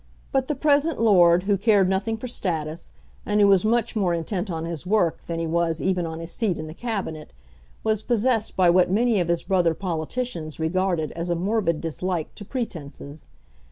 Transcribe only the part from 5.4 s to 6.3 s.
was even on